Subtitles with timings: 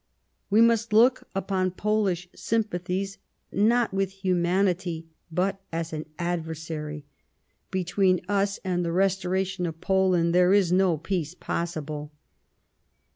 [0.49, 3.19] We must look upon Polish sympathies
[3.51, 7.05] not with humanity, but as an adversary;
[7.69, 12.11] between us and the restora tion of Poland there is no peace possible."